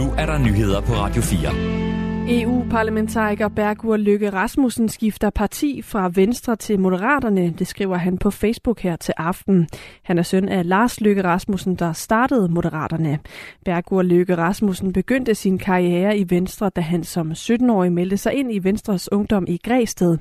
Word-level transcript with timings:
Nu 0.00 0.14
er 0.18 0.26
der 0.26 0.38
nyheder 0.38 0.80
på 0.80 0.92
Radio 0.92 1.22
4. 1.22 1.38
EU-parlamentariker 2.28 3.48
Bergur 3.48 3.96
Lykke 3.96 4.30
Rasmussen 4.30 4.88
skifter 4.88 5.30
parti 5.30 5.82
fra 5.82 6.10
Venstre 6.14 6.56
til 6.56 6.80
Moderaterne, 6.80 7.50
det 7.58 7.66
skriver 7.66 7.96
han 7.96 8.18
på 8.18 8.30
Facebook 8.30 8.80
her 8.80 8.96
til 8.96 9.14
aften. 9.16 9.68
Han 10.02 10.18
er 10.18 10.22
søn 10.22 10.48
af 10.48 10.68
Lars 10.68 11.00
Lykke 11.00 11.24
Rasmussen, 11.24 11.74
der 11.74 11.92
startede 11.92 12.48
Moderaterne. 12.48 13.18
Bergur 13.64 14.02
Lykke 14.02 14.36
Rasmussen 14.36 14.92
begyndte 14.92 15.34
sin 15.34 15.58
karriere 15.58 16.18
i 16.18 16.24
Venstre, 16.28 16.70
da 16.76 16.80
han 16.80 17.04
som 17.04 17.32
17-årig 17.32 17.92
meldte 17.92 18.16
sig 18.16 18.34
ind 18.34 18.52
i 18.52 18.58
Venstres 18.58 19.12
Ungdom 19.12 19.44
i 19.48 19.58
Græsted. 19.64 20.18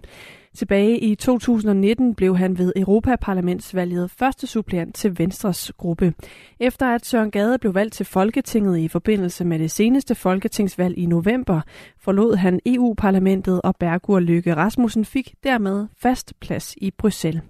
Tilbage 0.55 0.99
i 0.99 1.15
2019 1.15 2.15
blev 2.15 2.37
han 2.37 2.57
ved 2.57 2.73
Europaparlamentsvalget 2.75 4.11
første 4.11 4.47
suppleant 4.47 4.95
til 4.95 5.19
Venstres 5.19 5.71
gruppe. 5.77 6.13
Efter 6.59 6.87
at 6.95 7.05
Søren 7.05 7.31
Gade 7.31 7.57
blev 7.57 7.75
valgt 7.75 7.93
til 7.93 8.05
Folketinget 8.05 8.77
i 8.77 8.87
forbindelse 8.87 9.45
med 9.45 9.59
det 9.59 9.71
seneste 9.71 10.15
folketingsvalg 10.15 10.97
i 10.97 11.05
november, 11.05 11.61
forlod 11.99 12.35
han 12.35 12.59
EU-parlamentet, 12.65 13.61
og 13.61 13.75
Bergur 13.79 14.19
Lykke 14.19 14.55
Rasmussen 14.55 15.05
fik 15.05 15.33
dermed 15.43 15.87
fast 16.01 16.33
plads 16.39 16.75
i 16.77 16.91
Bruxelles. 16.91 17.43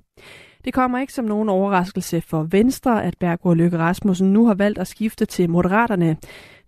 Det 0.66 0.74
kommer 0.74 1.00
ikke 1.00 1.14
som 1.14 1.26
nogen 1.26 1.50
overraskelse 1.50 2.22
for 2.22 2.44
Venstre, 2.44 3.04
at 3.04 3.18
Bergur 3.20 3.54
Lykke 3.54 3.78
Rasmussen 3.78 4.34
nu 4.34 4.48
har 4.48 4.54
valgt 4.54 4.80
at 4.80 4.88
skifte 4.88 5.26
til 5.26 5.50
Moderaterne, 5.50 6.18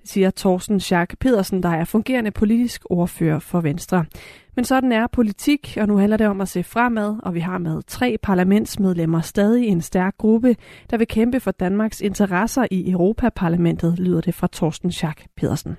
siger 0.03 0.31
Thorsten 0.31 0.79
Schack 0.79 1.17
Pedersen, 1.19 1.63
der 1.63 1.69
er 1.69 1.85
fungerende 1.85 2.31
politisk 2.31 2.81
ordfører 2.89 3.39
for 3.39 3.61
Venstre. 3.61 4.05
Men 4.55 4.65
sådan 4.65 4.91
er 4.91 5.07
politik, 5.07 5.77
og 5.81 5.87
nu 5.87 5.97
handler 5.97 6.17
det 6.17 6.27
om 6.27 6.41
at 6.41 6.47
se 6.47 6.63
fremad, 6.63 7.15
og 7.23 7.33
vi 7.33 7.39
har 7.39 7.57
med 7.57 7.81
tre 7.87 8.17
parlamentsmedlemmer 8.23 9.21
stadig 9.21 9.67
en 9.67 9.81
stærk 9.81 10.17
gruppe, 10.17 10.55
der 10.89 10.97
vil 10.97 11.07
kæmpe 11.07 11.39
for 11.39 11.51
Danmarks 11.51 12.01
interesser 12.01 12.65
i 12.71 12.91
Europaparlamentet, 12.91 13.99
lyder 13.99 14.21
det 14.21 14.35
fra 14.35 14.47
Torsten 14.47 14.91
Schack 14.91 15.25
Pedersen. 15.37 15.77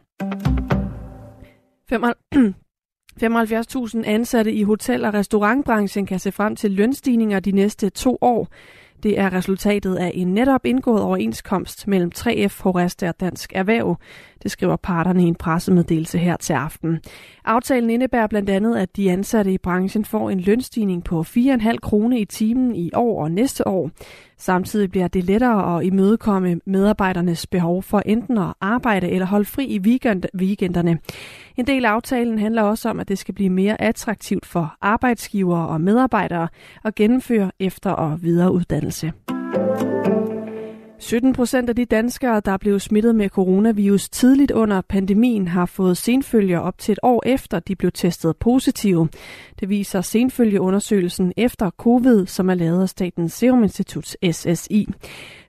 75.000 1.93 4.03
ansatte 4.17 4.53
i 4.53 4.63
hotel- 4.63 5.05
og 5.05 5.15
restaurantbranchen 5.15 6.07
kan 6.07 6.19
se 6.19 6.33
frem 6.33 6.57
til 6.57 6.71
lønstigninger 6.71 7.41
de 7.41 7.53
næste 7.53 7.91
to 7.91 8.19
år. 8.21 8.49
Det 9.03 9.19
er 9.19 9.33
resultatet 9.33 9.97
af 9.97 10.13
en 10.15 10.35
netop 10.35 10.67
indgået 10.67 11.03
overenskomst 11.03 11.89
mellem 11.89 12.11
3F, 12.17 12.63
Horeste 12.63 13.09
og 13.09 13.21
Dansk 13.21 13.53
Erhverv. 13.55 13.97
Det 14.43 14.51
skriver 14.51 14.77
parterne 14.77 15.23
i 15.23 15.27
en 15.27 15.35
pressemeddelelse 15.35 16.19
her 16.19 16.37
til 16.37 16.53
aften. 16.53 17.01
Aftalen 17.45 17.91
indebærer 17.91 18.27
blandt 18.27 18.51
andet, 18.51 18.77
at 18.77 18.97
de 18.97 19.11
ansatte 19.11 19.53
i 19.53 19.59
branchen 19.59 20.05
får 20.05 20.31
en 20.31 20.41
lønstigning 20.41 21.05
på 21.05 21.21
4,5 21.21 21.77
kroner 21.83 22.17
i 22.17 22.25
timen 22.25 22.77
i 22.77 22.91
år 22.95 23.23
og 23.23 23.31
næste 23.31 23.67
år. 23.67 23.91
Samtidig 24.43 24.91
bliver 24.91 25.09
det 25.09 25.25
lettere 25.25 25.77
at 25.77 25.85
imødekomme 25.85 26.61
medarbejdernes 26.67 27.47
behov 27.47 27.83
for 27.83 28.03
enten 28.07 28.39
at 28.39 28.55
arbejde 28.61 29.09
eller 29.09 29.27
holde 29.27 29.45
fri 29.45 29.67
i 29.67 29.79
weekend, 29.79 30.23
weekenderne. 30.39 30.99
En 31.57 31.67
del 31.67 31.85
af 31.85 31.91
aftalen 31.91 32.39
handler 32.39 32.63
også 32.63 32.89
om, 32.89 33.01
at 33.01 33.09
det 33.09 33.19
skal 33.19 33.35
blive 33.35 33.51
mere 33.51 33.81
attraktivt 33.81 34.47
for 34.47 34.77
arbejdsgivere 34.81 35.69
og 35.69 35.81
medarbejdere 35.81 36.49
at 36.85 36.95
gennemføre 36.95 37.51
efter- 37.61 37.91
og 37.91 38.23
videreuddannelse. 38.23 39.13
17 41.03 41.33
procent 41.33 41.69
af 41.69 41.77
de 41.77 41.85
danskere, 41.85 42.41
der 42.45 42.57
blev 42.57 42.81
smittet 42.81 43.15
med 43.15 43.29
coronavirus 43.29 44.09
tidligt 44.09 44.51
under 44.51 44.81
pandemien, 44.81 45.49
har 45.49 45.67
fået 45.67 45.97
senfølger 45.97 46.59
op 46.59 46.79
til 46.79 46.93
et 46.93 46.99
år 47.03 47.23
efter, 47.27 47.59
de 47.59 47.77
blev 47.77 47.93
testet 47.93 48.37
positive. 48.37 49.09
Det 49.61 49.69
viser 49.69 50.01
senfølgeundersøgelsen 50.01 51.33
efter 51.37 51.71
covid, 51.71 52.27
som 52.27 52.51
er 52.51 52.55
lavet 52.55 52.83
af 52.83 52.89
Statens 52.89 53.33
Serum 53.33 53.63
Institut 53.63 54.17
SSI. 54.33 54.89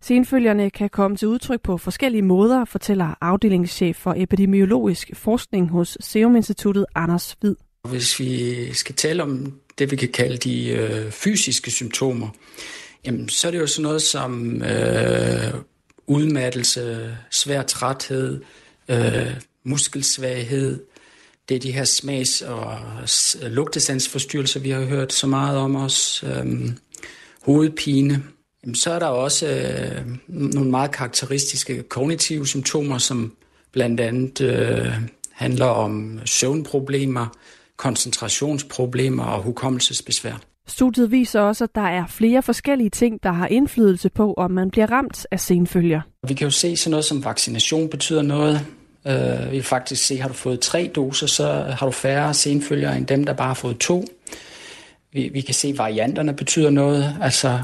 Senfølgerne 0.02 0.70
kan 0.70 0.90
komme 0.90 1.18
til 1.18 1.28
udtryk 1.28 1.62
på 1.62 1.78
forskellige 1.78 2.22
måder, 2.22 2.66
fortæller 2.66 3.16
afdelingschef 3.22 3.98
for 3.98 4.14
epidemiologisk 4.18 5.10
forskning 5.14 5.70
hos 5.70 5.98
Serum 6.00 6.36
Instituttet 6.36 6.86
Anders 6.96 7.38
Hvid. 7.42 7.56
Hvis 7.90 8.20
vi 8.20 8.74
skal 8.74 8.96
tale 8.96 9.24
om 9.24 9.54
det, 9.80 9.92
vi 9.92 9.96
kan 9.96 10.10
kalde 10.10 10.38
de 10.38 10.70
øh, 10.70 11.12
fysiske 11.12 11.72
symptomer, 11.72 12.28
Jamen, 13.06 13.30
så 13.30 13.48
er 13.48 13.52
det 13.52 13.60
jo 13.60 13.68
sådan 13.68 13.84
noget 13.84 14.02
som 14.02 14.62
øh, 14.62 15.54
udmattelse, 16.08 17.18
svær 17.32 17.62
træthed, 17.62 18.42
øh, 18.90 19.32
muskelsvaghed. 19.64 20.84
Det 21.50 21.56
er 21.56 21.60
de 21.60 21.72
her 21.72 21.84
smags- 21.84 22.42
og 22.42 22.80
lugtesandsforstyrrelser, 23.42 24.60
vi 24.60 24.70
har 24.70 24.82
hørt 24.82 25.14
så 25.14 25.28
meget 25.28 25.58
om 25.58 25.76
os. 25.76 26.24
Øh, 26.24 26.70
hovedpine. 27.42 28.24
Jamen, 28.64 28.76
så 28.76 28.92
er 28.92 29.00
der 29.00 29.08
også 29.08 29.48
øh, 29.48 30.06
nogle 30.28 30.72
meget 30.72 30.92
karakteristiske 30.92 31.84
kognitive 31.84 32.48
symptomer, 32.48 32.98
som 32.98 33.36
blandt 33.72 34.00
andet 34.00 34.42
øh, 34.42 34.94
handler 35.32 35.66
om 35.66 36.20
søvnproblemer, 36.26 37.38
koncentrationsproblemer 37.78 39.24
og 39.24 39.44
hukommelsesbesvær. 39.44 40.53
Studiet 40.68 41.12
viser 41.12 41.40
også, 41.40 41.64
at 41.64 41.76
der 41.76 41.82
er 41.82 42.08
flere 42.08 42.42
forskellige 42.42 42.90
ting, 42.90 43.24
der 43.24 43.32
har 43.32 43.48
indflydelse 43.48 44.10
på, 44.10 44.34
om 44.34 44.52
man 44.52 44.72
bliver 44.72 44.92
ramt 44.92 45.28
af 45.32 45.40
senfølger. 45.40 46.02
Vi 46.28 46.34
kan 46.34 46.46
jo 46.46 46.52
se 46.52 46.78
sådan 46.78 46.92
noget 46.92 47.06
som 47.06 47.26
vaccination 47.26 47.90
betyder 47.90 48.22
noget. 48.22 48.66
Øh, 49.08 49.52
vi 49.52 49.56
kan 49.56 49.64
faktisk 49.64 50.06
se, 50.06 50.18
har 50.18 50.28
du 50.28 50.34
fået 50.34 50.60
tre 50.60 50.92
doser, 50.96 51.28
så 51.28 51.48
har 51.80 51.86
du 51.86 51.92
færre 51.92 52.34
senfølger 52.34 52.92
end 52.92 53.08
dem, 53.08 53.24
der 53.24 53.34
bare 53.34 53.48
har 53.48 53.54
fået 53.54 53.78
to. 53.78 54.06
Vi, 55.14 55.30
vi 55.34 55.42
kan 55.42 55.54
se, 55.54 55.68
at 55.68 55.78
varianterne 55.78 56.34
betyder 56.34 56.70
noget. 56.70 57.18
Altså 57.22 57.60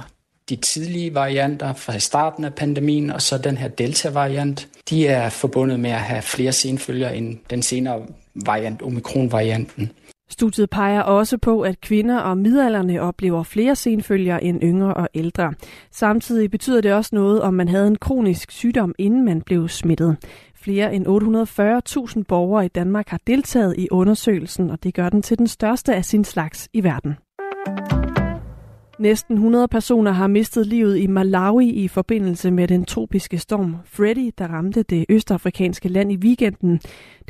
de 0.50 0.56
tidlige 0.56 1.14
varianter 1.14 1.74
fra 1.74 2.00
starten 2.00 2.44
af 2.44 2.54
pandemien, 2.54 3.12
og 3.12 3.22
så 3.22 3.38
den 3.38 3.58
her 3.58 3.68
delta-variant, 3.68 4.68
de 4.90 5.08
er 5.08 5.30
forbundet 5.30 5.80
med 5.80 5.90
at 5.90 6.00
have 6.00 6.22
flere 6.22 6.52
senfølger 6.52 7.10
end 7.10 7.38
den 7.50 7.62
senere 7.62 8.02
variant, 8.36 8.82
omikron-varianten. 8.82 9.92
Studiet 10.40 10.70
peger 10.70 11.02
også 11.02 11.38
på, 11.38 11.62
at 11.62 11.82
kvinder 11.82 12.20
og 12.20 12.38
midalderne 12.38 13.02
oplever 13.02 13.44
flere 13.44 13.76
senfølger 13.76 14.38
end 14.38 14.64
yngre 14.64 14.94
og 14.94 15.10
ældre. 15.14 15.54
Samtidig 15.92 16.52
betyder 16.52 16.82
det 16.82 16.94
også 16.94 17.10
noget, 17.14 17.42
om 17.42 17.54
man 17.54 17.68
havde 17.68 17.88
en 17.88 17.96
kronisk 17.96 18.52
sygdom, 18.52 18.96
inden 18.98 19.26
man 19.26 19.42
blev 19.42 19.68
smittet. 19.68 20.18
Flere 20.56 20.94
end 20.94 21.08
840.000 22.18 22.24
borgere 22.28 22.66
i 22.66 22.68
Danmark 22.68 23.10
har 23.10 23.20
deltaget 23.28 23.76
i 23.78 23.88
undersøgelsen, 23.92 24.70
og 24.70 24.84
det 24.84 24.94
gør 24.94 25.10
den 25.10 25.22
til 25.22 25.38
den 25.38 25.48
største 25.48 25.96
af 25.96 26.06
sin 26.06 26.24
slags 26.24 26.70
i 26.74 26.84
verden. 26.84 27.16
Næsten 29.00 29.36
100 29.36 29.68
personer 29.68 30.12
har 30.12 30.28
mistet 30.28 30.68
livet 30.68 30.98
i 30.98 31.08
Malawi 31.08 31.70
i 31.70 31.88
forbindelse 31.88 32.52
med 32.52 32.68
den 32.68 32.86
tropiske 32.86 33.38
storm 33.38 33.76
Freddy, 33.86 34.32
der 34.38 34.48
ramte 34.48 34.84
det 34.84 35.06
østafrikanske 35.10 35.90
land 35.90 36.12
i 36.12 36.18
weekenden. 36.18 36.80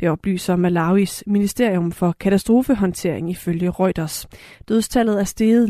Det 0.00 0.10
oplyser 0.10 0.56
Malawis 0.56 1.24
Ministerium 1.26 1.92
for 1.92 2.14
Katastrofehåndtering 2.20 3.30
ifølge 3.30 3.70
Reuters. 3.70 4.26
Dødstallet 4.68 5.20
er 5.20 5.24
steget 5.24 5.68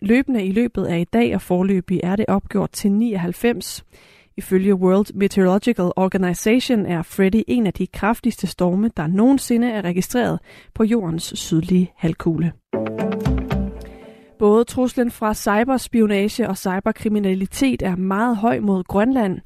løbende 0.00 0.44
i 0.44 0.52
løbet 0.52 0.84
af 0.84 0.98
i 0.98 1.04
dag, 1.04 1.34
og 1.34 1.42
forløbig 1.42 2.00
er 2.02 2.16
det 2.16 2.26
opgjort 2.28 2.70
til 2.70 2.92
99. 2.92 3.84
Ifølge 4.36 4.74
World 4.74 5.14
Meteorological 5.14 5.90
Organization 5.96 6.86
er 6.86 7.02
Freddy 7.02 7.42
en 7.48 7.66
af 7.66 7.72
de 7.72 7.86
kraftigste 7.86 8.46
storme, 8.46 8.90
der 8.96 9.06
nogensinde 9.06 9.70
er 9.70 9.82
registreret 9.82 10.38
på 10.74 10.84
jordens 10.84 11.32
sydlige 11.36 11.92
halvkugle. 11.96 12.52
Både 14.42 14.64
truslen 14.64 15.10
fra 15.10 15.34
cyberspionage 15.34 16.48
og 16.48 16.58
cyberkriminalitet 16.58 17.82
er 17.82 17.96
meget 17.96 18.36
høj 18.36 18.60
mod 18.60 18.84
Grønland. 18.84 19.38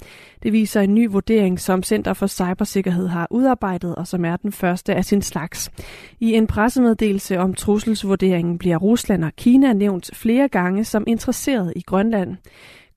Det 0.43 0.53
viser 0.53 0.81
en 0.81 0.95
ny 0.95 1.09
vurdering, 1.09 1.59
som 1.59 1.83
Center 1.83 2.13
for 2.13 2.27
Cybersikkerhed 2.27 3.07
har 3.07 3.27
udarbejdet, 3.29 3.95
og 3.95 4.07
som 4.07 4.25
er 4.25 4.35
den 4.35 4.51
første 4.51 4.95
af 4.95 5.05
sin 5.05 5.21
slags. 5.21 5.71
I 6.19 6.33
en 6.33 6.47
pressemeddelelse 6.47 7.39
om 7.39 7.53
trusselsvurderingen 7.53 8.57
bliver 8.57 8.77
Rusland 8.77 9.23
og 9.23 9.31
Kina 9.35 9.73
nævnt 9.73 10.09
flere 10.13 10.47
gange 10.47 10.83
som 10.83 11.03
interesseret 11.07 11.73
i 11.75 11.81
Grønland. 11.81 12.37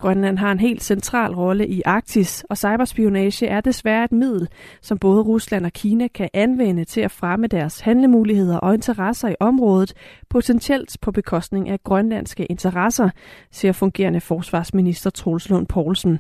Grønland 0.00 0.38
har 0.38 0.52
en 0.52 0.60
helt 0.60 0.82
central 0.82 1.34
rolle 1.34 1.68
i 1.68 1.82
Arktis, 1.84 2.44
og 2.50 2.58
cyberspionage 2.58 3.46
er 3.46 3.60
desværre 3.60 4.04
et 4.04 4.12
middel, 4.12 4.48
som 4.82 4.98
både 4.98 5.22
Rusland 5.22 5.66
og 5.66 5.72
Kina 5.72 6.08
kan 6.08 6.28
anvende 6.32 6.84
til 6.84 7.00
at 7.00 7.10
fremme 7.10 7.46
deres 7.46 7.80
handlemuligheder 7.80 8.58
og 8.58 8.74
interesser 8.74 9.28
i 9.28 9.34
området, 9.40 9.92
potentielt 10.28 10.96
på 11.00 11.12
bekostning 11.12 11.68
af 11.68 11.82
grønlandske 11.84 12.46
interesser, 12.46 13.10
siger 13.50 13.72
fungerende 13.72 14.20
forsvarsminister 14.20 15.10
Troels 15.10 15.48
Lund 15.48 15.66
Poulsen. 15.66 16.18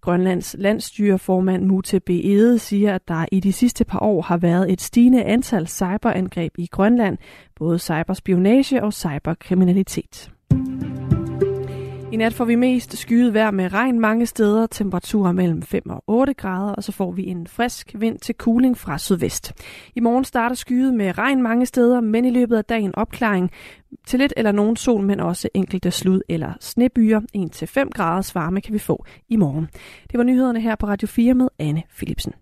Grønlands 0.00 0.56
landstyreformand 0.58 1.64
Mute 1.64 2.00
B. 2.00 2.10
Ede 2.10 2.58
siger, 2.58 2.94
at 2.94 3.08
der 3.08 3.26
i 3.32 3.40
de 3.40 3.52
sidste 3.52 3.84
par 3.84 4.02
år 4.02 4.22
har 4.22 4.36
været 4.36 4.72
et 4.72 4.80
stigende 4.80 5.24
antal 5.24 5.66
cyberangreb 5.66 6.52
i 6.58 6.66
Grønland, 6.66 7.18
både 7.56 7.78
cyberspionage 7.78 8.82
og 8.82 8.92
cyberkriminalitet. 8.92 10.30
I 12.12 12.16
nat 12.16 12.34
får 12.34 12.44
vi 12.44 12.54
mest 12.54 12.96
skyet 12.96 13.34
vejr 13.34 13.50
med 13.50 13.72
regn 13.72 14.00
mange 14.00 14.26
steder, 14.26 14.66
temperaturer 14.66 15.32
mellem 15.32 15.62
5 15.62 15.90
og 15.90 16.04
8 16.06 16.34
grader, 16.34 16.72
og 16.72 16.84
så 16.84 16.92
får 16.92 17.12
vi 17.12 17.26
en 17.26 17.46
frisk 17.46 17.94
vind 17.98 18.18
til 18.18 18.34
cooling 18.38 18.78
fra 18.78 18.98
sydvest. 18.98 19.52
I 19.94 20.00
morgen 20.00 20.24
starter 20.24 20.56
skyet 20.56 20.94
med 20.94 21.18
regn 21.18 21.42
mange 21.42 21.66
steder, 21.66 22.00
men 22.00 22.24
i 22.24 22.30
løbet 22.30 22.56
af 22.56 22.64
dagen 22.64 22.94
opklaring 22.94 23.50
til 24.06 24.18
lidt 24.18 24.32
eller 24.36 24.52
nogen 24.52 24.76
sol, 24.76 25.02
men 25.02 25.20
også 25.20 25.48
enkelte 25.54 25.90
slud 25.90 26.20
eller 26.28 26.52
snebyer. 26.60 27.20
1-5 27.36 27.90
graders 27.94 28.34
varme 28.34 28.60
kan 28.60 28.74
vi 28.74 28.78
få 28.78 29.04
i 29.28 29.36
morgen. 29.36 29.68
Det 30.10 30.18
var 30.18 30.24
nyhederne 30.24 30.60
her 30.60 30.76
på 30.76 30.86
Radio 30.86 31.08
4 31.08 31.34
med 31.34 31.48
Anne 31.58 31.82
Philipsen. 31.96 32.32